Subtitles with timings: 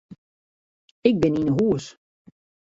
[1.09, 1.85] Ik bin yn 'e hûs.